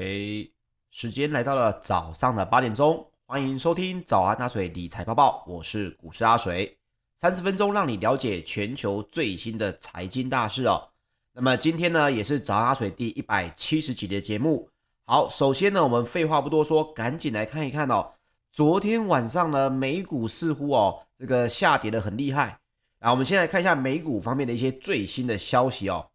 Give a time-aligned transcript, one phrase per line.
[0.00, 0.50] 诶，
[0.90, 6.74] 时间来到了早上的八点钟，欢迎收听早安阿水理财播报，我是股市阿水，
[7.18, 10.88] 三十分钟让你了解全球最新的财经大事哦。
[11.34, 14.66] 那么今天呢，也是早安阿水第一百七十集的节目。
[15.04, 18.10] 好，首先呢，我们废话不多说，赶紧来看一看哦。
[18.50, 22.58] 昨天晚上呢，美股似乎哦，这个下跌的很厉害。
[23.00, 26.09] 来，我们先来看一下美股方面的一些最新的消息哦。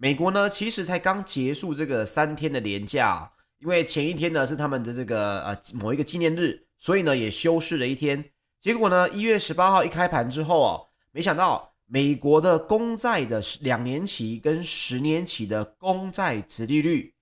[0.00, 3.28] 美国呢，其实才刚结束这个三天的连假，
[3.58, 8.24] 因为前一天呢是他们的这个呃某一个纪念日，所以呢也休市了一天。
[8.60, 17.12] 结果呢，一月十八号一开盘之后哦，没想到美国的公债的两年期跟十年期的公债殖利率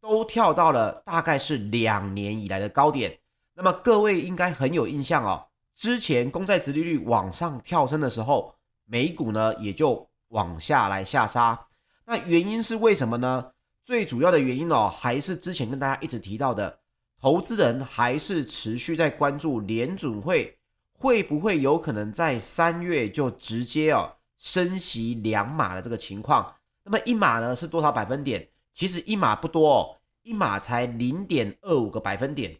[0.00, 3.16] 都跳到了大概是两年以来的高点。
[3.54, 8.52] 那么各位应该很有印象哦，之前公债殖利率往上跳升的时候，
[8.84, 11.65] 美股呢也就往下来下杀。
[12.08, 13.52] 那原因是为什么呢？
[13.82, 16.78] 最主要的原因哦，还是之前跟大家一直提到的，
[17.20, 20.56] 投资人还是持续在关注联准会
[20.92, 26.54] 会不会有可能在三月就直接哦升息两码的这个情况。
[26.84, 28.48] 那么一码呢是多少百分点？
[28.72, 32.56] 其实一码不多哦，一码才零点二五个百分点。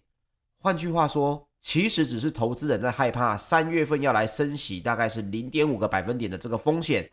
[0.59, 7.09] 换句话说，其实只是投资人在害怕三月份要来升息，大概是零点五个百分点的这个风险。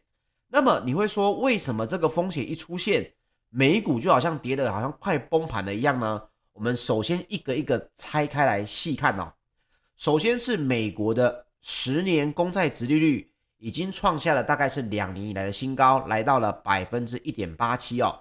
[0.56, 3.12] 那么你会说，为什么这个风险一出现，
[3.50, 6.22] 美股就好像跌得好像快崩盘了一样呢？
[6.52, 9.34] 我们首先一个一个拆开来细看哦。
[9.96, 18.16] 首先是美国的十年公债殖利率已经创下了大概是两年以来的新高，来到了百分之一点八七哦。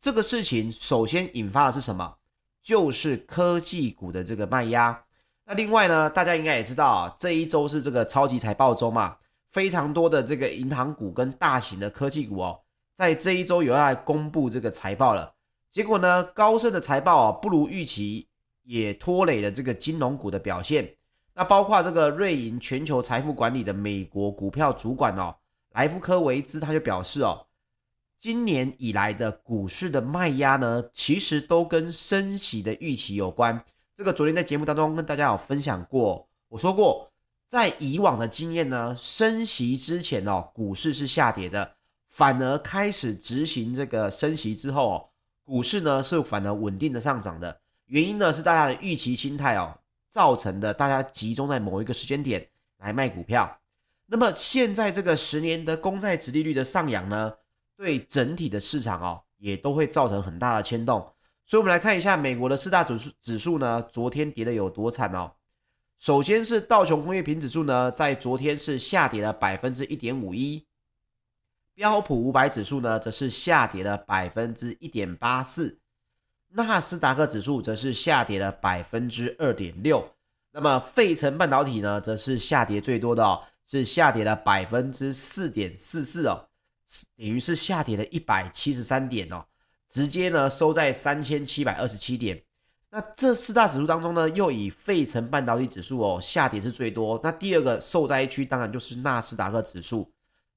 [0.00, 2.16] 这个事情首先引发的是什么？
[2.62, 5.04] 就是科技股的这个卖压。
[5.44, 9.18] 那另外呢，大家应该也知道啊，这一周是这个超级财报周嘛，
[9.54, 12.60] 非常多的这个银行股跟大型的科技股哦，
[12.92, 15.32] 在这一周有要公布这个财报了。
[15.70, 18.26] 结果呢，高盛的财报啊不如预期，
[18.64, 20.92] 也拖累了这个金融股的表现。
[21.34, 25.36] 那包括这个瑞银全球财富管理的美国股票主管哦，
[25.70, 27.46] 莱夫科维兹他就表示哦。
[28.18, 33.64] 今年以来的股市的卖压呢，其实都跟升息的预期有关。
[33.96, 37.08] 这个昨天在节目当中跟大家有分享过，我说过，
[37.54, 41.76] 在以往的经验呢，升息之前哦，股市是下跌的，
[42.10, 45.08] 反而开始执行这个升息之后哦，
[45.44, 47.60] 股市呢是反而稳定的上涨的。
[47.86, 49.72] 原因呢是大家的预期心态哦
[50.10, 52.44] 造成的，大家集中在某一个时间点
[52.78, 53.56] 来卖股票。
[54.06, 57.32] 那么现在这个十年的公债殖利率的上扬呢，
[57.76, 61.08] 对整体的市场哦，也都会造成很大的牵动。
[61.46, 65.30] 所以，我们来看一下美国的四大指数指数呢，昨天跌得有多惨哦。
[66.04, 70.62] 首先是道琼工业平指数呢，在昨天是下跌了百分之一点五一，
[71.72, 75.78] 标普五百指数呢，则是下跌了百分之一点八四，
[76.50, 80.06] 纳斯达克指数则是下跌了百分之二点六。
[80.50, 86.50] 那么，费城半导体呢，则是下跌最多的哦，是下跌了百分之四点四四哦。
[87.16, 89.46] 等于是下跌了一百七十三点哦，
[89.88, 92.42] 直接呢收在三千七百二十七点。
[92.96, 97.18] 那这四大指数当中呢，又以费城半导体指数哦下跌是最多。
[97.24, 100.08] 那第二个受灾区当然就是纳斯达克指数，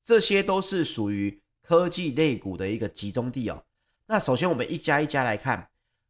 [0.04, 3.64] 这些都是属于科技类股的一个集中地哦。
[4.06, 5.68] 那首先我们一家一家来看，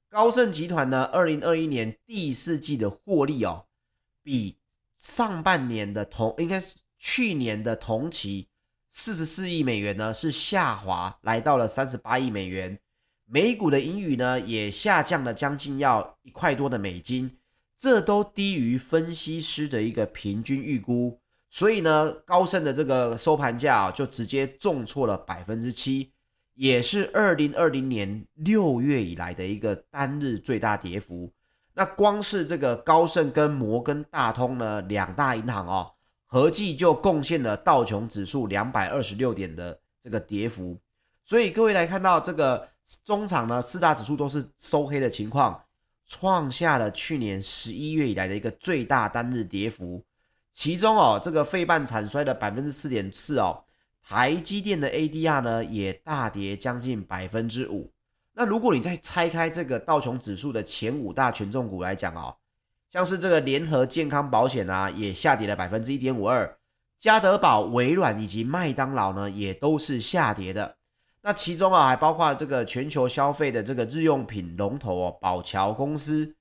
[0.09, 3.63] 高盛集团呢，二零二一年第四季的获利哦，
[4.21, 4.57] 比
[4.97, 8.49] 上半年的同应该是去年的同期。
[8.89, 12.77] 四十四亿美元呢，是下滑，来到了三十八亿美元。
[13.29, 17.29] 美股的盈余呢，也下降了将近要一块多的美金，
[17.77, 21.19] 这都低于分析师的一个平均预估。
[21.49, 26.11] 所以呢，高盛的这个收盘价啊，就直接重挫了百分之七，
[26.53, 31.31] 也是二零二零年六月以来的一个单日最大跌幅。
[31.73, 35.93] 那光是这个高盛跟摩根大通呢，两大银行哦。
[36.29, 40.77] 合计就贡献了道琼指数两百二十六点的这个跌幅，
[41.23, 42.67] 所以各位来看到这个
[43.03, 45.61] 中场呢，四大指数都是收黑的情况，
[46.05, 50.03] 创下了去年十一月以来的一个最大单日跌幅。
[50.53, 53.63] 其中哦，这个费半产衰的百分之四点四哦，
[54.01, 57.91] 台积电的 ADR 呢也大跌将近百分之五。
[58.33, 62.35] 那如果你再拆开这个道琼指数的前五大权重股来讲哦。
[62.89, 66.57] 像是这个联合健康保险啊，也下跌了百分之一点五二，
[66.97, 70.77] 家得宝、微软以及麦当劳呢，也都是下跌的。
[71.27, 76.33] 那其中啊，还包括这个全球消费的这个日用品龙头哦，宝桥公司，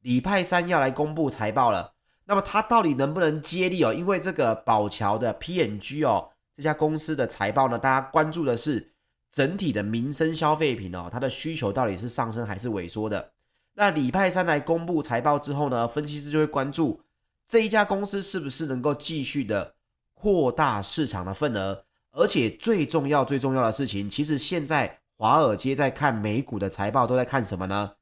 [0.00, 1.92] 礼拜三要来公布财报了。
[2.24, 3.92] 那么它到底能不能接力哦？
[3.92, 8.94] 因为这个宝桥的 PNG 哦，这家公司的财报呢，大家关注的是
[9.30, 13.32] 整体的民生消费品哦，它的需求到底是上升还是萎缩的？
[13.74, 16.98] 那礼拜三来公布财报之后呢，分析师就会关注
[17.46, 19.74] 这一家公司是不是能够继续的
[20.14, 27.94] 扩大市场的份额，而且最重要最重要的事情，其实现在华尔街在看美股的财报都在看什么呢？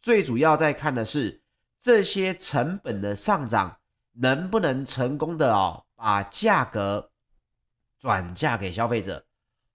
[0.00, 1.42] 最主要在看的是
[1.80, 3.78] 这些成本的上涨
[4.12, 7.10] 能不能成功的哦，把价格
[7.98, 9.24] 转嫁给消费者。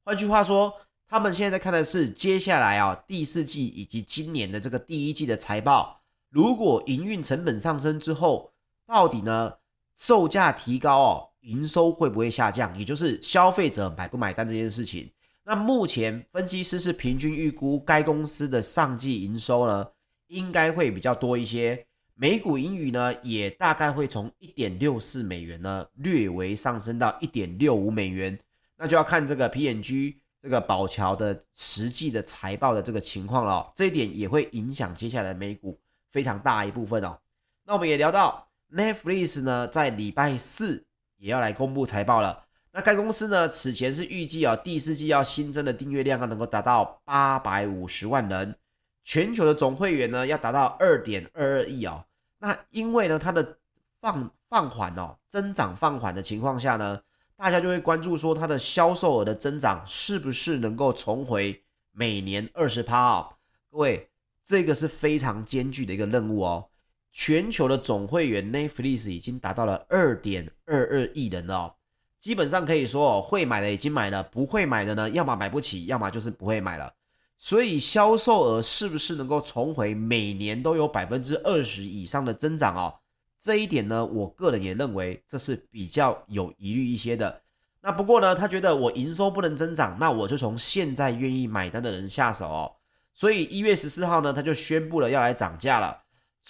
[0.04, 0.72] 换句话说，
[1.08, 6.00] 他们现在在看的是接下来啊第四季以及今年的这个第一季的财报，
[6.30, 8.54] 如果营运成本上升之后，
[8.86, 9.54] 到底呢
[9.96, 12.78] 售价提高哦，营收会不会下降？
[12.78, 15.12] 也就是消费者买不买单这件事情。
[15.44, 19.88] 那目前分析师是平均预估该公司的上季营收呢，
[20.28, 28.38] 应该会比较多一些，每股盈余呢也大概会从一点六四美元呢略微上升到一点六五美元，
[28.78, 30.18] 那就要看这个 P&G。
[30.42, 35.78] 这个宝桥的实际的财报的这个情况了，这一点也会影响接下来美股
[36.14, 37.20] 非常大一部分哦。
[37.66, 40.86] 那我们也聊到 Netflix 呢，在礼拜四
[41.20, 42.46] 也要来公布财报了。
[42.72, 48.56] 那该公司呢，此前是预计啊，第四季要新增的订阅量啊，能够达到八百五十万人，
[49.04, 52.04] 全球的总会员呢要达到二点二二亿哦。
[52.40, 53.58] 那因为呢，它的
[54.02, 57.00] 放放缓哦，增长放缓的情况下呢。
[57.36, 61.64] 大家就会关注说，它的销售额的增长是不是能够重回
[61.94, 63.34] 每年二十趴哦？
[63.72, 64.10] 各位，
[64.44, 66.68] 这个是非常艰巨的一个任务哦。
[67.12, 71.76] 全球的总会员 Netflix 已经达到了二点二二亿人了哦，
[72.20, 76.94] 基本上可以说，会买的已经买了，不会买的呢，要么买不起，要么就是不会买了。
[77.38, 82.94] 所以销售额是不是能够重回每年都有百分之二十以上的增长哦？
[83.40, 87.42] 这一点呢，我个人也认为这是比较有疑虑一些的。
[87.82, 92.76] 那不过呢，他觉得我营收不能增长，那我就从现在愿意买单的人下手哦。
[93.14, 95.98] 所以一月十四号呢，他就宣布了要来涨价了，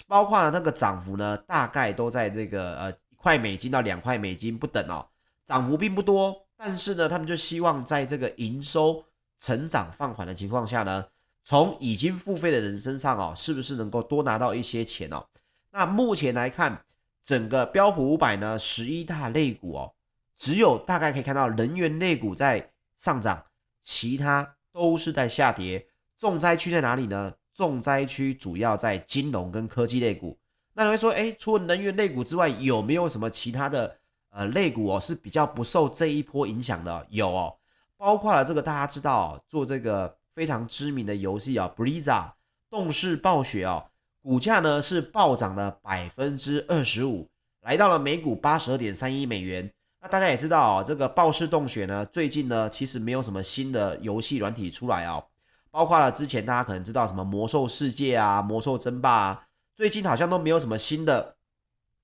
[0.06, 5.06] 包括那个涨幅呢，大概都在这个呃一块美金到两块美金不等哦，
[5.44, 6.34] 涨幅并不多。
[6.56, 9.04] 但是呢，他们就希望在这个营收
[9.38, 11.04] 成长放缓的情况下呢，
[11.42, 15.24] 从已经付费的人身上哦，是不是能够多拿到一些钱哦？
[15.70, 16.84] 那目前来看，
[17.22, 19.94] 整个标普五百呢，十一大类股哦，
[20.36, 23.42] 只有大概可以看到能源类股在上涨，
[23.82, 25.86] 其他都是在下跌。
[26.18, 27.32] 重灾区在哪里呢？
[27.54, 30.38] 重灾区主要在金融跟科技类股。
[30.72, 33.96] 那你会说，诶，除了能源类股之外，有没有什么其他的
[34.30, 37.06] 呃类股哦是比较不受这一波影响的？
[37.10, 37.56] 有哦，
[37.96, 42.32] 包括了这个大家知道哦，做这个非常知名的游戏啊，Blizzard
[42.70, 43.84] 动视暴雪哦。
[44.22, 47.28] 股价呢是暴涨了百分之二十五，
[47.62, 49.70] 来到了每股八十二点三一美元。
[50.00, 55.24] 那大家也知道哦，这个暴视洞穴呢，最近呢其实没有什么新的游戏软体出来哦，
[55.70, 61.36] 包括了之前大家可能知道什么魔兽世界啊、魔兽争霸啊，最近好像都没有什么新的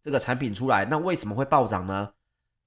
[0.02, 0.84] 这个产品出来。
[0.84, 2.12] 那为什么会暴涨呢？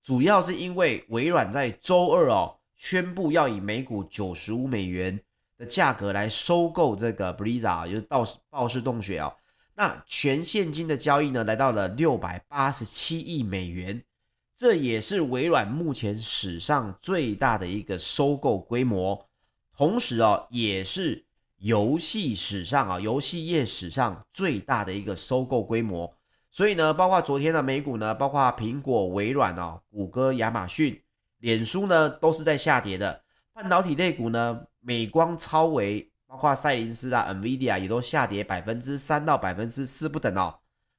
[0.02, 5.20] 主要是因为微软在周二哦宣布要以每股九十五美元
[5.58, 9.34] 的价格来收购这个 Blizzard，就是暴暴视洞穴哦。
[9.76, 14.04] 那全现金的交易呢，来到了六百八十七亿美元，
[14.56, 19.29] 这也是微软目前史上最大的一个收购规模，
[19.80, 21.24] 同时哦，也是
[21.60, 26.14] 游戏史上啊，游戏业史上最大的一个收购规模。
[26.52, 31.02] 所以呢，包括昨天的美股呢，包括苹果、微软哦，谷歌、亚马逊、
[31.38, 33.22] 脸书呢，都是在下跌的。
[33.54, 36.06] 半导体类股呢，美光、超微。
[36.28, 40.54] 包括赛灵思啊、NVIDIA 也都下跌百分之三到百分之四不等哦。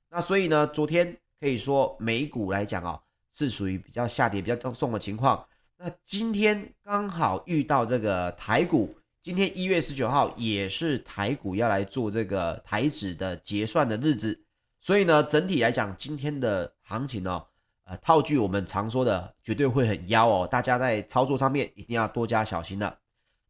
[0.09, 2.99] 那所以呢，昨天可以说美股来讲哦，
[3.35, 5.45] 是属于比较下跌比较重的情况。
[5.83, 14.39] 那今天刚好遇到这个台股，今天一月十九号也是台股要来做这个台指的结算的日子，
[14.79, 17.47] 所以呢，整体来讲，今天的行情哦，
[17.85, 20.47] 呃，套句我们常说的，绝对会很妖哦。
[20.47, 22.99] 大家在操作上面一定要多加小心了。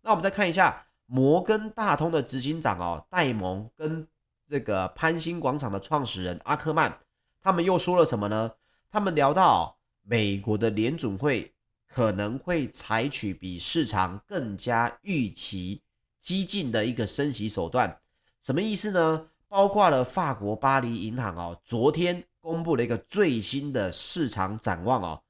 [0.00, 0.86] 那我们再看一下。
[1.12, 4.06] 摩根大通的执行长哦，戴蒙跟
[4.46, 6.96] 这个潘兴广场的创始人阿克曼，
[7.42, 8.52] 他们又说了什么呢？
[8.92, 11.52] 他们聊到美国的联准会
[11.92, 15.82] 可能会采取比市场更加预期
[16.20, 17.98] 激进的一个升息手段，
[18.40, 19.26] 什么意思呢？
[19.48, 25.20] 包括了法国巴黎银行哦，昨天公布了一个最新的市场展望哦，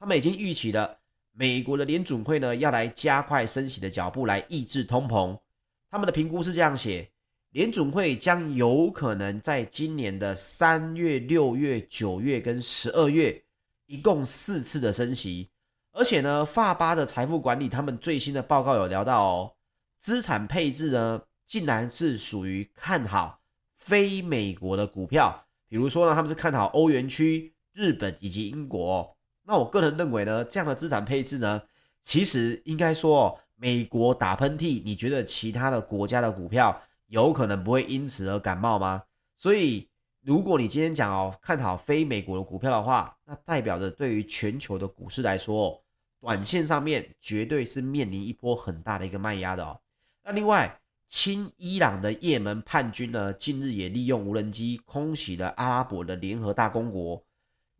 [0.00, 0.98] 他们已经预期了。
[1.30, 5.38] 美国的联准会呢，要来加快升息的脚步，来抑制通膨。
[5.88, 7.08] 他们的评估是这样写：
[7.50, 13.40] 联准会将有可能在今年的三月、六月、九月跟十二月，
[13.86, 15.48] 一共四次的升息。
[15.98, 19.54] 而且呢，法巴的财富管理他们最新的报告有聊到哦，
[19.98, 23.40] 资产配置呢，竟然是属于看好
[23.78, 29.16] 非美国的股票，比如说呢，他们是看好欧元区、日本以及英国。
[29.42, 31.60] 那我个人认为呢，这样的资产配置呢，
[32.04, 39.02] 其实应该说，美国打喷嚏，你觉得其他的国家的股票有可能不会因此而感冒吗？
[39.36, 39.88] 所以，
[40.22, 45.82] 如果你今天讲哦，看好非美国的股票的话，那代表着对于全球的股市来说，
[46.20, 49.80] 短线上面绝对是面临一波很大的一个卖压的哦。
[50.24, 57.22] 那另外，亲伊朗的也门叛军呢，近日也利用无人机空袭了阿拉伯的联合大公国。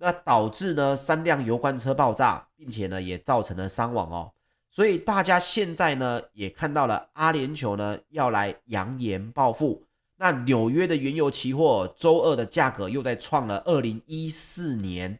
[0.01, 4.33] 那导致呢三辆油罐车爆炸，并且呢也造成了伤亡哦。
[4.71, 9.85] 所以大家现在呢也看到了阿联酋呢要来扬言报复。
[10.17, 15.19] 那纽约的原油期货周二的价格又在创了二零一四年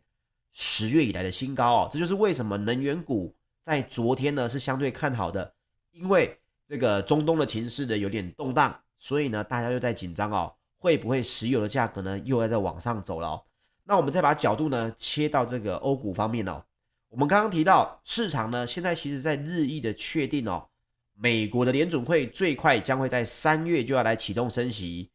[0.61, 1.89] 十月以来的新高哦。
[1.89, 5.55] 这就是为什么能源股在昨天呢是相对看好的，
[5.93, 6.37] 因为
[6.67, 13.41] 这个中东的情势呢有点动荡，所以呢大家又在紧张哦，会不会石油的价格呢又要再往上走了？
[13.85, 16.61] 那我们再把角度呢切到这个欧股方面哦。
[17.09, 20.69] 我们刚刚提到市场呢，现在其实在日益的确定哦，
[21.15, 25.09] 美国的联准会最快将会在三月就要来启动升息。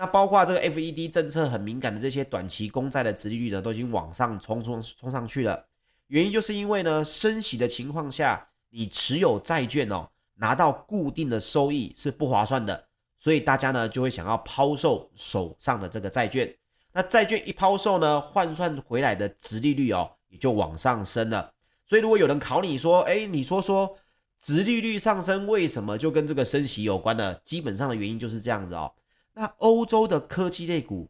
[0.00, 5.62] 那包括这个 FED 政策很敏感的这些短期公债的殖利率呢，都已经往上冲冲冲上去了。
[6.06, 12.82] 原因就是因为呢，升息的情况下，你持有债券哦，拿到固定的收益是不划算的，
[13.18, 16.50] 所以大家呢就会想要抛售手上的这个债券。
[16.94, 21.52] 那债券一抛售呢，换算回来的殖利率哦，也就往上升了。
[21.84, 23.94] 所以如果有人考你说，哎，你说说
[24.40, 27.34] 殖利率上升为什么就跟这个升息有关呢？
[27.44, 28.90] 基本上的原因就是这样子哦。
[29.32, 31.08] 那欧洲的科技类股，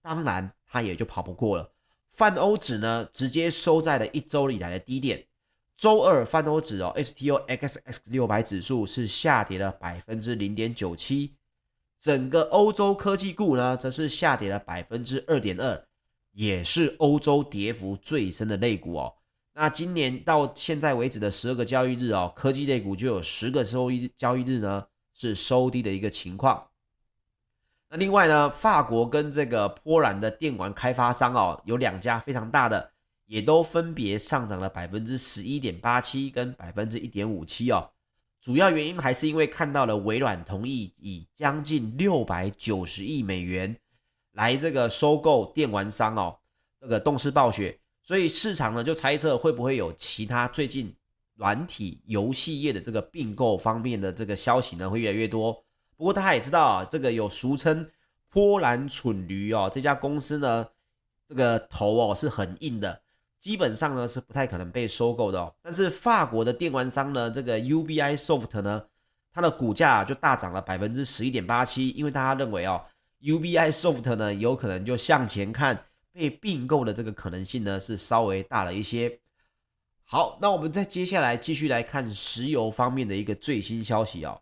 [0.00, 1.72] 当然它也就跑不过了。
[2.12, 5.26] 泛欧指呢，直接收在了一周以来的低点。
[5.76, 11.34] 周二泛欧指哦，STOXX 六百指数是下跌了百分之零点九七。
[12.00, 15.86] 整个欧洲科技股呢，则是下跌了百分之二点二，
[16.32, 19.14] 也是欧洲跌幅最深的类股哦。
[19.52, 26.66] 那今年到现在为止的十二个交易日哦，科技类股就有十个收益交易日呢是收低的一个情况。
[27.88, 32.90] 那另外呢，法国跟这个波兰的电玩开发商哦，有两家非常大的，
[33.26, 37.90] 也都分别上涨了百分之十一点八七跟百分之一点五七哦。
[38.40, 43.76] 主要原因还是因为看到了微软同意以将近六百九十亿美元
[44.32, 46.38] 来这个收购电玩商哦，
[46.80, 50.94] 这个动视暴雪，所以市场呢就猜测会不会有其他最近
[51.34, 55.64] 软体游戏业的这个并购方面的这个消息呢会越来越多。
[55.96, 57.90] 不过大家也知道啊，这个有俗称
[58.28, 60.66] 波兰蠢驴哦，这家公司呢
[61.28, 63.02] 这个头哦是很硬的。
[63.38, 68.82] 基本上呢是不太可能被收购的哦，但是法国的电玩商呢，这个 Ubisoft 呢，
[69.32, 72.84] 它的股价就大涨了百分之十一点八七，因为大家认为哦
[73.20, 79.20] ，Ubisoft 呢有可能就向前看，被并购的这个可能性呢是稍微大了一些。
[80.02, 84.40] 好，那我们再接下来继续来看石油方面的一个最新消息哦，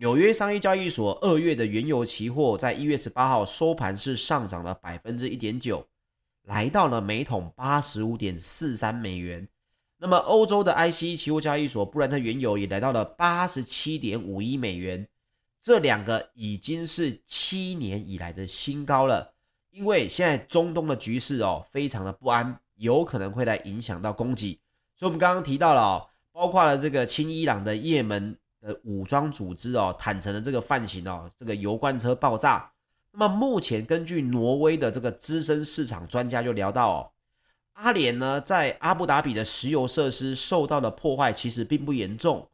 [0.00, 5.84] 纽约商业交易所二月的原油期货在一月十八号收盘是上涨了百分之一点九。
[6.44, 9.48] 来到了每桶八十五点四三美元，
[9.98, 15.04] 那么欧洲的 ICE 期货交易所布兰特原油也来到了八十七点五一美元，
[15.60, 19.34] 这两个已经是七年以来的新高了。
[19.70, 24.60] 因为现在中东的局势哦非常的不安，有可能会来影响到供给，
[24.96, 32.70] 所以我们刚刚提到了哦，包括了这个亲伊朗的也门的武装组织哦坦诚的这个犯行哦，这个油罐车爆炸。
[33.12, 37.10] 那么目前根据挪威的这个资深市场专家就聊到哦，
[37.72, 42.48] 阿联呢在阿布达比的石油设施受到的破坏其实并不严重，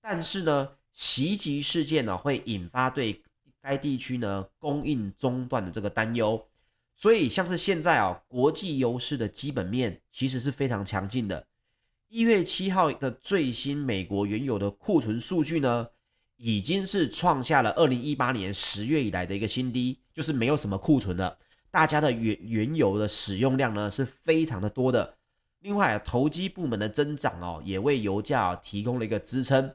[0.00, 3.22] 但是呢袭击事件呢会引发对
[3.62, 6.44] 该地区呢供应中断的这个担忧，
[6.96, 11.46] 所以像是现在啊国际油市的基本面其实是非常强劲的。
[12.14, 15.88] 一月七号的最新美国原油的库存数据呢，
[16.36, 21.36] 已经是创下了二零一八年十月以来的一个新低，就是没有什么库存了，
[21.72, 25.16] 大家的原原油的使用量呢是非常的多的。
[25.58, 29.74] 另外，投机部门的增长哦，也为油价提供了一个支撑。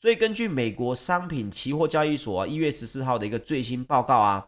[0.00, 4.46] 所以，根据美国商品期货交易所一月十四号的一个最新报告啊，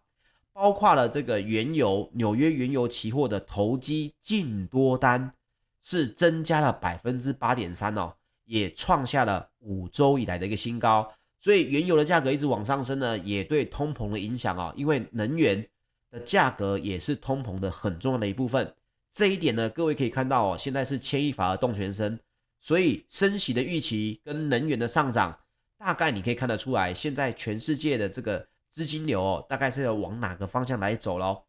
[0.53, 5.35] 包括了这个原油纽约原油期货的投机净多单
[5.83, 11.13] 是增加了百分之八点三哦，也创下了五周以来的一个新高。
[11.41, 15.69] 所以原油的价格一直往上升呢，也对通膨的影响啊，因为能源
[16.11, 18.73] 的价格也是通膨的很重要的一部分。
[19.11, 22.19] 这一点呢，各位可以看到哦，现在是牵一发而动全身，
[22.61, 25.37] 所以升息的预期跟能源的上涨，
[25.77, 31.43] 大概你可以看得出来，现在全世界的这个资金流哦，大概是要往哪个方向来走喽？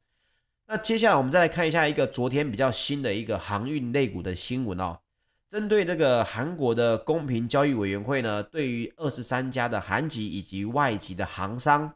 [0.66, 4.98] 那接下来我们再来看一下一个昨天比较新的一个航运类股的新闻哦。
[5.50, 11.94] 针对这个韩国的公平交易委员会呢，对于二十三家的韩籍以及外籍的航商，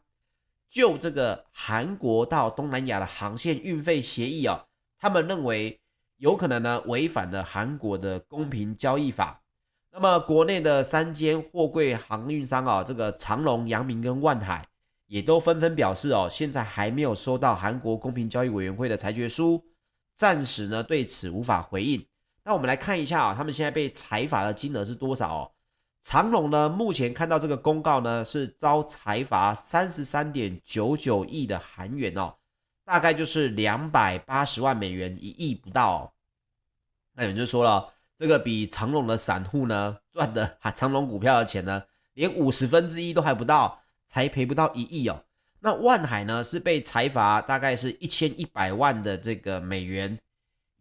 [0.70, 5.80] 就这个韩国到东南亚的航线运费协议啊，他们认为
[6.18, 9.42] 有可能呢违反了韩国的公平交易法。
[9.90, 14.64] 那么国内的三间货柜航运商啊，这个长龙、阳明跟万海，
[15.08, 19.64] 也都纷纷表示哦，现在还没有收到韩国公平交易委员会的裁决书，
[20.14, 22.06] 暂时呢对此无法回应。
[22.44, 25.52] 那我们来看一下啊，他们现在被裁罚的金额是多少哦？
[26.02, 32.34] 长隆呢，目前看到这个公告呢，是遭裁罚三十三点九九亿的韩元哦，
[32.84, 36.14] 大概就是两百八十万美元，一亿不到。
[37.14, 41.82] 那有人就说了，这个比长隆的散户呢赚的哈长隆股票的钱呢，
[42.14, 45.22] 连五十分之一都还不到，才赔不到一亿哦。
[45.60, 50.18] 那万海呢是被裁罚大概是一千一百万的这个美元。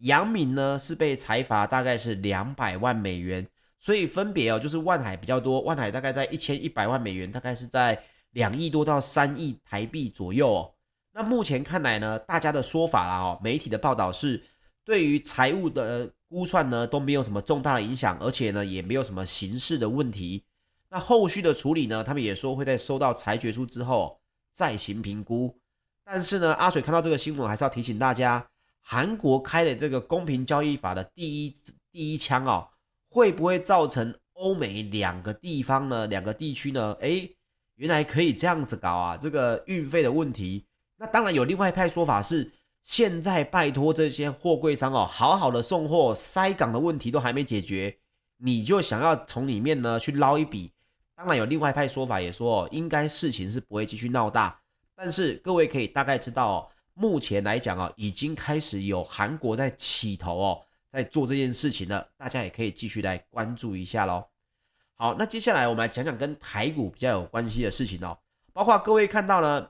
[0.01, 3.47] 阳明呢是被裁罚大概是两百万美元，
[3.79, 7.99] 所以分别哦就是万海比较多，万海大概在一千一百万美元，大概是在
[8.33, 10.71] 两亿多到三亿台币左右哦。
[11.11, 14.39] 那目前看来呢，大家的说法啦哦，媒体的报道是
[14.85, 20.43] 对于财务的估算呢都没有什么重大的影响，而且呢也没有什么刑事的问题。
[20.89, 24.19] 那后续的处理呢，他们也说会在收到裁决书之后
[24.51, 25.57] 再行评估。
[26.03, 28.47] 但是呢，阿水看到这个新闻还是要提醒大家。
[28.89, 31.53] 韩国开的这个公平交易法的第一
[31.91, 32.69] 第一枪哦，
[33.09, 36.07] 会不会造成欧美两个地方呢？
[36.07, 36.95] 两个地区呢？
[37.01, 37.35] 诶，
[37.75, 39.17] 原来可以这样子搞啊！
[39.17, 42.49] 这个运费的问题，那当然有另外一派说法是，
[42.81, 47.97] 现在拜托这些货柜商哦，好好的送货，塞港的问题都还没解决，
[48.37, 50.71] 你就想要从里面呢去捞一笔？
[51.17, 54.61] 当然有另外一派说法也说哦，应该事情是不会继续闹大，
[54.95, 56.69] 但是各位可以大概知道哦。
[56.93, 64.23] 目前来讲啊，已经开始有韩国在起头哦，在做这件事情了，大家也可以继续来关注一下喽。
[64.93, 68.15] 好，那接下来我们来讲讲跟台股比较有关系的事情哦，
[68.53, 69.69] 包括各位看到呢，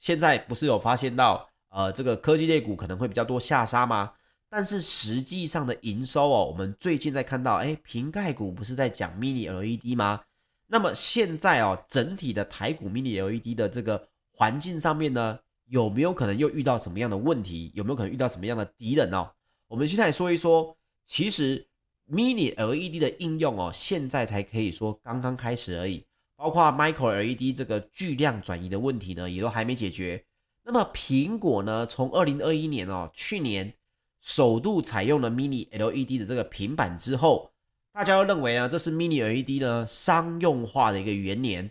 [0.00, 4.12] 现在不是有发现到呃这个科技类股可能会比较多下杀吗？
[4.48, 10.22] 但是实际上的营收哦，我们最近在看到，哎，瓶盖股不是在讲 Mini LED 吗？
[10.66, 15.38] 那么现在哦，整体的台股 Mini LED 的这个环境上面呢？
[15.68, 17.72] 有没有可能又遇到什么样的问题？
[17.74, 19.28] 有没有可能遇到什么样的敌人哦？
[19.66, 20.76] 我们现在来说一说，
[21.06, 21.66] 其实
[22.08, 26.04] Mini LED 的应用哦，现在才可以说刚刚开始而已。
[26.36, 30.24] 包括 Micro LED 这个巨量转移的问题呢，也都还没解决。
[30.62, 33.72] 那么苹果呢，从二零二一年哦，去年
[34.20, 37.50] 首度采用了 Mini LED 的这个平板之后，
[37.96, 41.70] 大家都认为呢，这是 Mini LED 呢商用化的一个元年。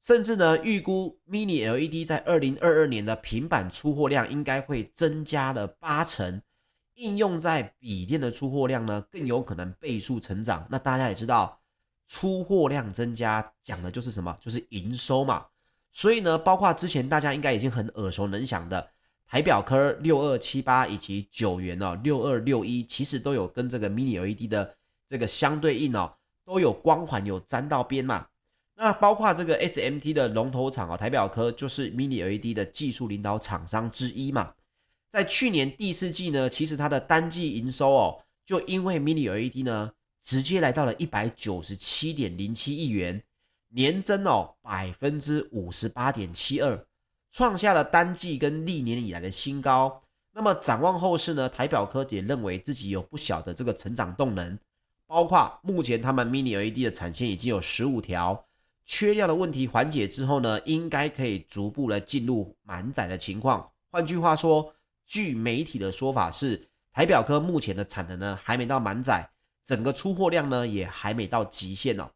[0.00, 6.40] 甚至呢，预估 Mini LED 在二零二二年的平板出货量应该会增加了八成，
[6.94, 10.66] 应用在笔电的出货量呢更有可能倍数成长。
[10.70, 11.60] 那大家也知道，
[12.06, 14.34] 出货量增加讲的就是什么？
[14.40, 15.44] 就是营收嘛。
[15.92, 18.88] 所以呢，包括之前大家应该已经很耳熟能详的
[19.26, 24.74] 台表科六二七八以及九元哦六二六一，其实都有跟这个 Mini LED 的
[25.08, 26.12] 这个相对应哦，
[26.44, 28.26] 都有光环有沾到边嘛。
[28.74, 34.54] 那包括这个 SMT 的龙头厂啊，台表科就是 Mini LED 的技术领导厂商之一嘛。
[35.10, 39.90] 在去年第四季呢，其实它的单季营收哦，就因为 Mini LED 呢，
[40.22, 43.20] 直接来到了一百九十七点零七亿元，
[43.70, 46.86] 年增哦百分之五十八点七二，
[47.32, 50.02] 创下了单季跟历年以来的新高。
[50.32, 54.56] 那么展望后市呢，台表科也认为自己有不小的这个成长动能，
[55.08, 58.44] 包括目前他们 Mini LED 的产线已经有十五条。
[58.84, 63.70] 缺料的问题缓解之后呢，应该可以逐步的进入满载的情况。
[63.90, 64.74] 换句话说，
[65.06, 69.28] 据媒体的说法是，台表科目前的产能呢还没到满载，
[69.64, 72.10] 整个出货量呢也还没到极限哦。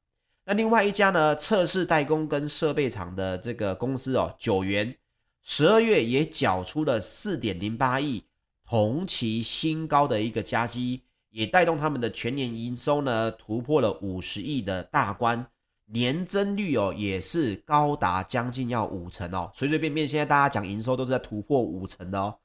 [0.44, 4.94] 那另外一家呢，测试代工跟设备厂的这个公司哦，九元，
[5.42, 8.24] 十二月也缴出了四点零八亿，
[8.66, 11.02] 同期新高的一个佳绩，
[11.32, 15.44] 也带动他们的全年营收呢突破了五十亿的大关。
[15.86, 22.38] 年增率哦，也是高达将近要五成哦，随随便便现在大家讲营收都是在突破五成的哦。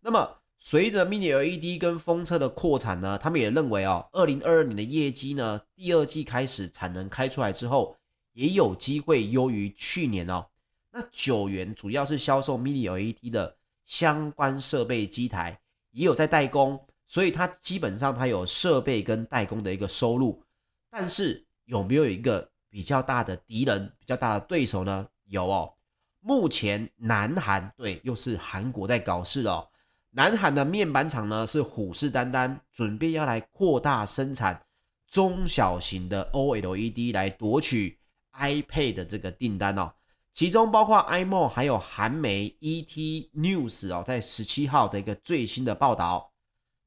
[0.00, 0.26] 那么
[0.58, 7.94] 随着 Mini LED 跟风车的扩产呢，他们也认为哦，二零二二年的业绩呢，第二季开始产能开出来之后，
[8.32, 10.46] 也有机会优于去年哦。
[10.90, 13.54] 那九元主要是销售 Mini LED 的
[13.84, 20.42] 相关设备机台，也有在代工，所以它基本上它有设备跟代工的一个收入，
[20.90, 22.50] 但是有没有一个？
[22.70, 25.06] 比较大的敌人，比较大的对手呢？
[25.26, 25.72] 有哦。
[26.18, 29.68] 目前南韩对，又是韩国在搞事哦。
[30.10, 34.60] 南韩的面板厂呢是虎视眈眈，准备要来扩大生产
[35.06, 37.96] 中小型的 OLED 来夺取
[38.32, 39.92] iPad 的这个订单哦。
[40.32, 46.32] 其中包括 iMo 还有韩媒 ET News 哦，在十七号的一个最新的报道，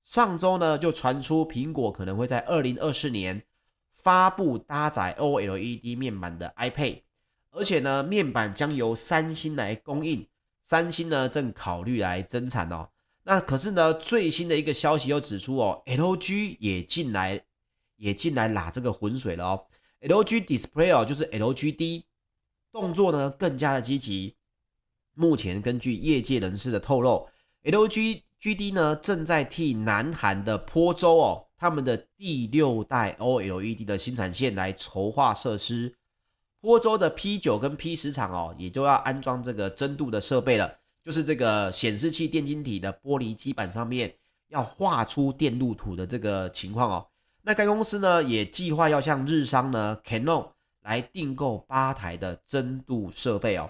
[0.07, 3.43] 上周呢就传出苹果可能会在二零二四年
[3.91, 7.01] 发布搭载 OLED 面板的 iPad，
[7.51, 10.25] 而且呢面板将由三星来供应，
[10.63, 12.87] 三星呢正考虑来增产哦。
[13.25, 17.43] 那可是呢最新的一个消息又指出哦，LG 也进来
[17.97, 19.65] 也进来拉这个浑水了哦
[19.99, 22.05] ，LG Display 哦就是 LGD。
[22.71, 24.37] 动作呢更加的积极。
[25.15, 27.27] 目前根据业界人士的透露
[27.63, 35.95] ，LG GD 呢正在替南韩的坡州哦，他们的第六代 OLED 的新产线来筹划设施。
[36.61, 44.13] 坡州的 P 九跟 P 十厂哦，也就要安装这个深度的设备了，就是这个显示器电晶体的玻璃基板上面
[44.49, 47.07] 要画出电路图的这个情况哦。
[47.43, 50.49] 那该公司呢也计划要向日商呢 Canon。
[50.83, 53.69] 来订购八台的增度设备哦。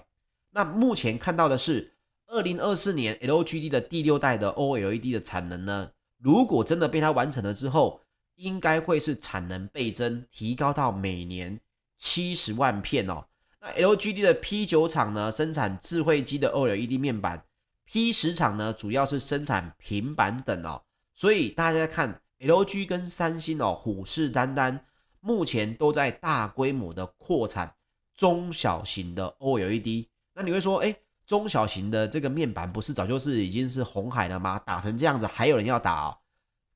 [0.52, 1.96] 那目前看到的是，
[2.28, 8.00] 二零二四年 LGD 的第六代的 OLED 的产能呢，如果真的被它完成了之后，
[8.36, 11.58] 应该会是产能倍增，提高到每年
[11.96, 13.24] 七十万片哦。
[13.60, 17.42] 那 LGD 的 P 九厂呢，生产智慧机的 OLED 面板
[17.90, 20.82] ；P 十厂呢，主要是生产平板等哦。
[21.14, 24.78] 所以大家看 LG 跟三星哦，虎视眈眈。
[25.20, 27.74] 目前都在大规模的扩产
[28.14, 30.94] 中小型的 OLED，那你会说，哎，
[31.28, 34.58] 中小型的这个面板不是早就是已经是红海了吗？
[34.60, 36.16] 打成这样子还有人要打哦？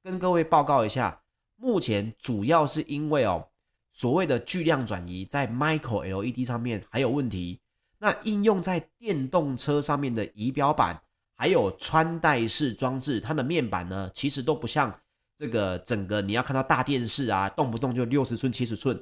[0.02, 1.22] 跟各位报告一下，
[1.56, 3.48] 目前主要是因为哦，
[3.94, 7.60] 所谓的巨量转移在 Micro LED 上面还有问题，
[7.98, 11.00] 那应用在电动车上面的仪表板
[11.34, 14.94] 还有穿戴式装置，它的面板呢，其实都不像。
[15.38, 19.00] 这个整个你要看到大电视啊，动不动就六十寸、七十寸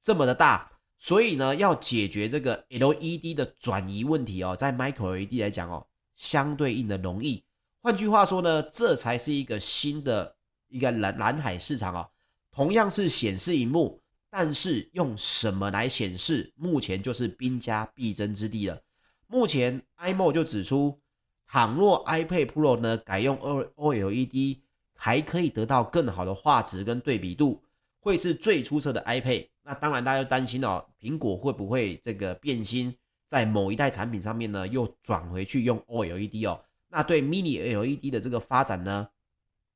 [0.00, 0.70] 这么的大，
[1.02, 5.84] 所以呢，要解决这个 LED 的转移问题哦，在 Micro LED 来讲哦，
[6.14, 7.42] 相对应的容易。
[7.80, 10.36] 换句话说呢，这才是一个新的
[10.68, 12.08] 一个蓝蓝海市场哦。
[12.52, 18.80] 同样是显示荧幕，但是用什么来显示，目前就是兵家必争之地了。
[19.26, 21.00] 目前，iMo 就指出，
[21.48, 24.60] 倘若 iPad Pro 呢改用 O OLED。
[24.94, 27.60] 还可以得到更好的画质跟对比度，
[27.98, 29.48] 会是最出色的 iPad。
[29.64, 32.96] 那当然，大家就担心哦，苹果会不会这个变心，
[33.26, 36.60] 在某一代产品上面呢，又转回去用 OLED 哦？
[36.88, 39.08] 那对 Mini LED 的这个发展呢，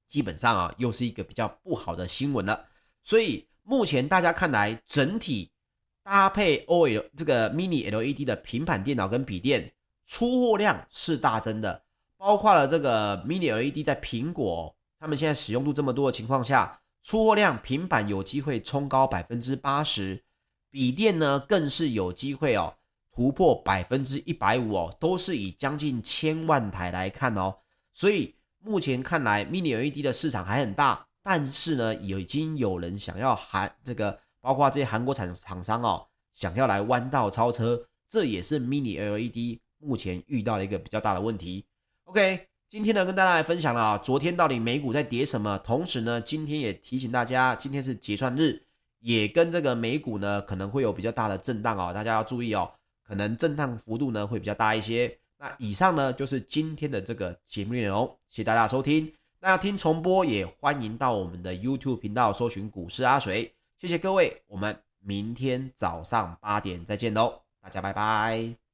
[0.09, 2.67] 基本上啊，又是一个比较不好的新闻了。
[3.03, 5.51] 所以目前大家看来，整体
[6.03, 9.73] 搭配 OLED 这个 Mini LED 的平板电脑跟笔电
[10.05, 11.83] 出货量是大增的，
[12.17, 14.75] 包括了这个 Mini LED 在苹果。
[14.99, 20.25] 他们现在使用度这么多的情况下，出货量平板有机会冲高百分之八十，
[20.73, 22.75] 笔电呢更是有机会哦
[23.13, 27.59] 突破百分之一百五哦，都是以将近千万台来看哦。
[27.95, 41.67] 所以目前看来，Mini LED 的市场还很大，但是呢，已经有人想要韩这个，包括这些韩国产厂商哦，想要来弯道超车，这也是 Mini LED 目前遇到的一个比较大的问题。
[42.07, 42.49] OK。
[42.69, 45.57] 今天呢，跟大家来分享了啊，昨天到底美股在跌什么？
[45.61, 48.61] 同时呢，今天也提醒大家，今天是结算日，
[48.99, 52.69] 也跟这个美股呢可能会有比较大的震荡哦，大家要注意哦，
[53.07, 55.17] 可能震荡幅度呢会比较大一些。
[55.39, 59.13] 那以上呢就是今天的这个节目内容，谢谢大家收听。
[59.39, 68.66] 那要听重播也欢迎到我们的 YouTube 频道搜寻股市阿水，谢谢各位，我们明天早上八点再见喽，大家拜拜。